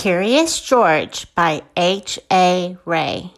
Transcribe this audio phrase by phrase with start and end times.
[0.00, 2.18] Curious George by H.
[2.32, 2.78] A.
[2.86, 3.34] Rey.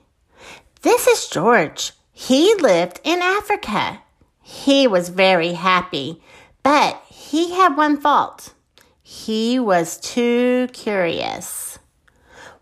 [0.82, 1.90] This is George.
[2.12, 4.00] He lived in Africa.
[4.40, 6.22] He was very happy,
[6.62, 8.54] but he had one fault.
[9.02, 11.80] He was too curious.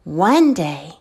[0.04, 0.92] One day,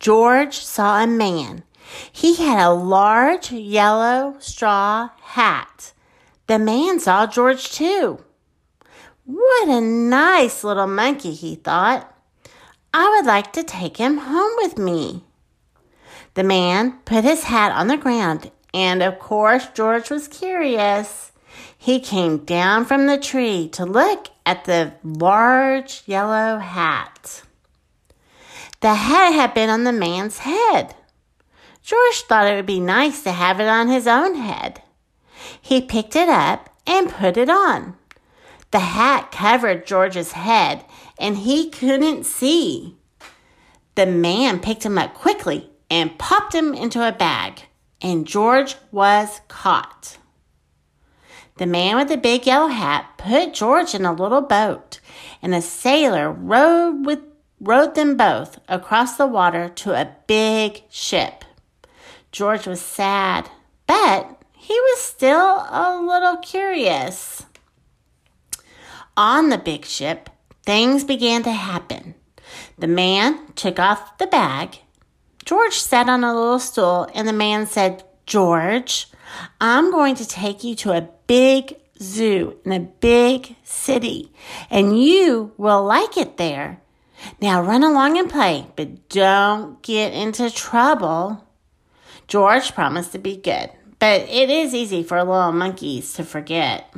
[0.00, 1.62] George saw a man.
[2.10, 5.92] He had a large yellow straw hat.
[6.48, 8.24] The man saw George too.
[9.24, 12.12] What a nice little monkey, he thought.
[12.92, 15.24] I would like to take him home with me.
[16.34, 21.32] The man put his hat on the ground, and of course, George was curious.
[21.76, 27.42] He came down from the tree to look at the large yellow hat.
[28.80, 30.94] The hat had been on the man's head.
[31.82, 34.82] George thought it would be nice to have it on his own head.
[35.60, 37.96] He picked it up and put it on.
[38.70, 40.84] The hat covered George's head
[41.18, 42.96] and he couldn't see.
[43.96, 47.62] The man picked him up quickly and popped him into a bag,
[48.00, 50.18] and George was caught.
[51.56, 55.00] The man with the big yellow hat put George in a little boat,
[55.42, 57.20] and a sailor rowed with
[57.60, 61.44] rowed them both across the water to a big ship.
[62.32, 63.50] George was sad,
[63.86, 67.44] but he was still a little curious.
[69.16, 70.30] On the big ship,
[70.64, 72.14] things began to happen.
[72.78, 74.78] The man took off the bag.
[75.44, 79.08] George sat on a little stool, and the man said, George,
[79.60, 84.32] I'm going to take you to a big zoo in a big city,
[84.70, 86.80] and you will like it there.
[87.40, 91.46] Now run along and play, but don't get into trouble.
[92.26, 96.94] George promised to be good, but it is easy for little monkeys to forget.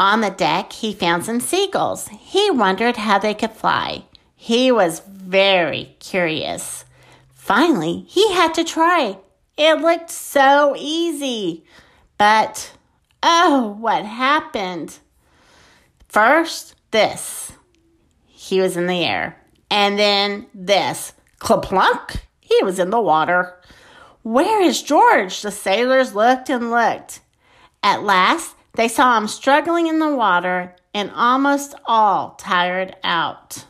[0.00, 2.08] On the deck, he found some seagulls.
[2.08, 4.06] He wondered how they could fly.
[4.34, 6.86] He was very curious.
[7.34, 9.18] Finally, he had to try.
[9.58, 11.64] It looked so easy.
[12.16, 12.72] But,
[13.22, 15.00] oh, what happened?
[16.08, 17.52] First, this.
[18.26, 19.38] He was in the air.
[19.70, 21.12] And then this.
[21.40, 22.22] Kaplunk!
[22.40, 23.54] He was in the water.
[24.22, 25.42] Where is George?
[25.42, 27.20] The sailors looked and looked.
[27.82, 33.64] At last, they saw him struggling in the water and almost all tired out.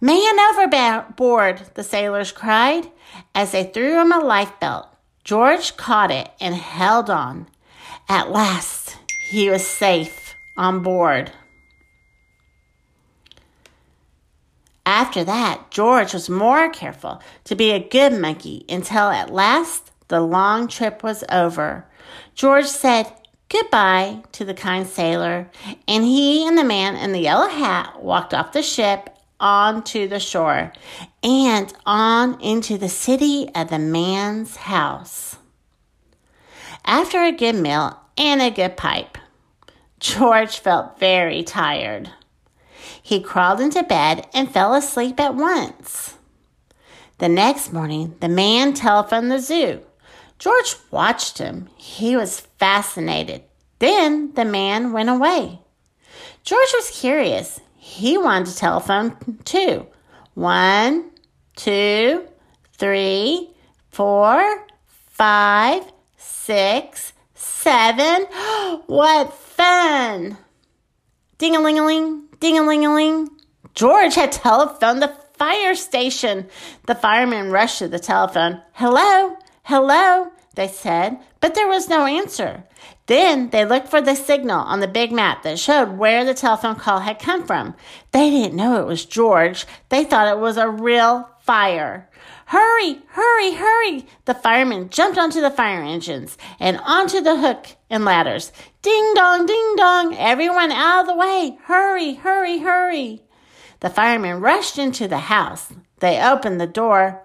[0.00, 2.90] Man overboard, the sailors cried
[3.34, 4.88] as they threw him a lifebelt.
[5.24, 7.48] George caught it and held on.
[8.08, 8.96] At last,
[9.30, 11.32] he was safe on board.
[14.84, 20.20] After that, George was more careful to be a good monkey until at last the
[20.20, 21.86] long trip was over.
[22.36, 23.12] George said
[23.48, 25.50] goodbye to the kind sailor,
[25.86, 30.20] and he and the man in the yellow hat walked off the ship onto the
[30.20, 30.72] shore
[31.22, 35.36] and on into the city of the man's house.
[36.84, 39.18] After a good meal and a good pipe,
[39.98, 42.10] George felt very tired.
[43.02, 46.16] He crawled into bed and fell asleep at once.
[47.18, 49.82] The next morning, the man telephoned the zoo.
[50.38, 51.68] George watched him.
[51.76, 53.42] He was fascinated.
[53.78, 55.60] Then the man went away.
[56.42, 57.60] George was curious.
[57.76, 59.86] He wanted to telephone too.
[60.34, 61.10] One,
[61.56, 62.26] two,
[62.72, 63.50] three,
[63.90, 65.82] four, five,
[66.16, 68.22] six, seven.
[68.86, 70.36] what fun!
[71.38, 72.24] Ding a ling a ling.
[72.40, 73.28] Ding a ling a ling.
[73.74, 76.48] George had telephoned the fire station.
[76.86, 78.62] The fireman rushed to the telephone.
[78.72, 82.62] Hello, hello, they said, but there was no answer.
[83.06, 86.76] Then they looked for the signal on the big map that showed where the telephone
[86.76, 87.74] call had come from.
[88.12, 89.66] They didn't know it was George.
[89.88, 92.08] They thought it was a real fire.
[92.46, 94.06] Hurry, hurry, hurry!
[94.24, 98.52] The firemen jumped onto the fire engines and onto the hook and ladders.
[98.82, 100.14] Ding dong, ding dong!
[100.16, 101.58] Everyone out of the way!
[101.64, 103.22] Hurry, hurry, hurry!
[103.80, 105.72] The firemen rushed into the house.
[105.98, 107.24] They opened the door.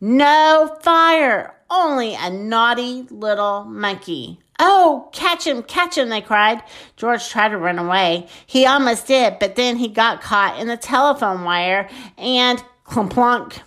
[0.00, 1.57] No fire!
[1.70, 4.38] Only a naughty little monkey.
[4.58, 6.62] Oh, catch him, catch him, they cried.
[6.96, 8.26] George tried to run away.
[8.46, 13.60] He almost did, but then he got caught in the telephone wire and clumplunk.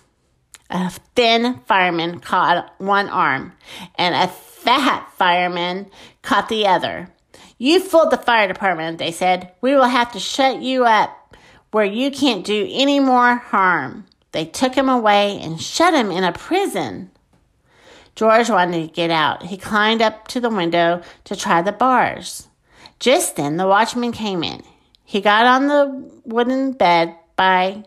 [0.68, 3.52] A thin fireman caught one arm,
[3.96, 5.90] and a fat fireman
[6.22, 7.08] caught the other.
[7.56, 9.52] You fooled the fire department, they said.
[9.60, 11.36] We will have to shut you up
[11.70, 14.06] where you can't do any more harm.
[14.32, 17.11] They took him away and shut him in a prison.
[18.14, 19.44] George wanted to get out.
[19.44, 22.48] He climbed up to the window to try the bars.
[22.98, 24.62] Just then the watchman came in.
[25.04, 27.84] He got on the wooden bed by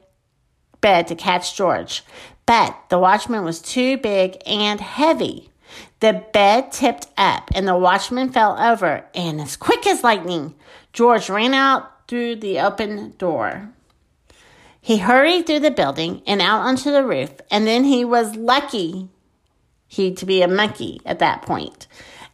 [0.81, 2.03] bed to catch George,
[2.45, 5.49] but the watchman was too big and heavy.
[5.99, 10.53] The bed tipped up and the watchman fell over, and as quick as lightning,
[10.93, 13.69] George ran out through the open door.
[14.79, 19.09] He hurried through the building and out onto the roof, and then he was lucky
[19.95, 21.87] he to be a monkey at that point.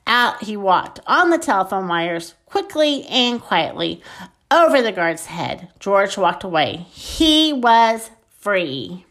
[0.07, 4.01] Out he walked on the telephone wires quickly and quietly
[4.49, 5.69] over the guard's head.
[5.79, 6.87] George walked away.
[6.89, 9.05] He was free.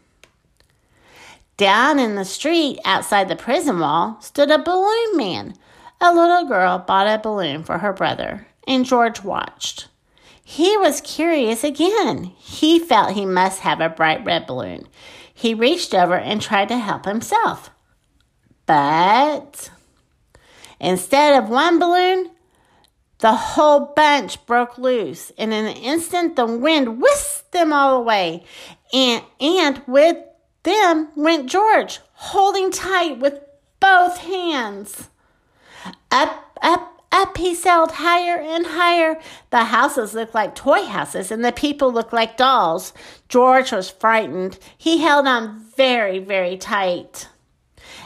[1.57, 5.55] Down in the street outside the prison wall stood a balloon man.
[5.99, 9.87] A little girl bought a balloon for her brother, and George watched.
[10.43, 12.25] He was curious again.
[12.37, 14.87] He felt he must have a bright red balloon.
[15.33, 17.69] He reached over and tried to help himself.
[18.71, 19.69] But
[20.79, 22.31] instead of one balloon,
[23.19, 25.29] the whole bunch broke loose.
[25.37, 28.45] And in an instant, the wind whisked them all away.
[28.93, 30.15] And, and with
[30.63, 33.41] them went George, holding tight with
[33.81, 35.09] both hands.
[36.09, 39.19] Up, up, up he sailed higher and higher.
[39.49, 42.93] The houses looked like toy houses and the people looked like dolls.
[43.27, 44.57] George was frightened.
[44.77, 47.27] He held on very, very tight.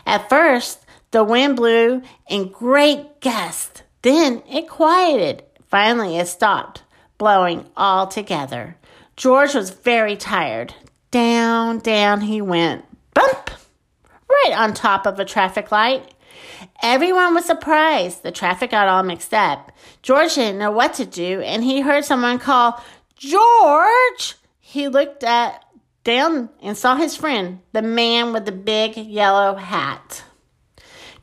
[0.05, 3.83] At first, the wind blew in great gusts.
[4.01, 5.43] Then it quieted.
[5.67, 6.83] Finally, it stopped
[7.17, 8.77] blowing altogether.
[9.15, 10.73] George was very tired.
[11.11, 12.85] Down, down he went.
[13.13, 13.49] Bump!
[14.29, 16.13] Right on top of a traffic light.
[16.81, 18.23] Everyone was surprised.
[18.23, 19.71] The traffic got all mixed up.
[20.01, 22.83] George didn't know what to do, and he heard someone call,
[23.15, 24.35] George!
[24.59, 25.63] He looked at
[26.05, 30.23] down and saw his friend, the man with the big yellow hat.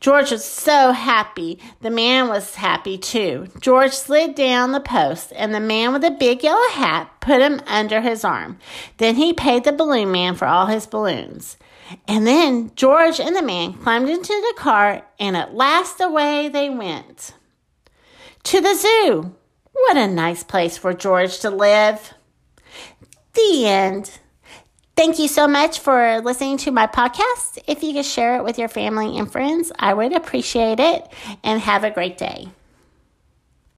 [0.01, 1.61] George was so happy.
[1.81, 3.47] The man was happy too.
[3.61, 7.61] George slid down the post, and the man with the big yellow hat put him
[7.69, 8.59] under his arm.
[8.97, 11.57] Then he paid the balloon man for all his balloons.
[12.09, 16.69] And then George and the man climbed into the car, and at last away they
[16.69, 17.35] went.
[18.45, 19.37] To the zoo.
[19.73, 22.13] What a nice place for George to live.
[23.35, 24.19] The end.
[24.95, 27.59] Thank you so much for listening to my podcast.
[27.67, 31.11] If you could share it with your family and friends, I would appreciate it.
[31.43, 32.49] And have a great day.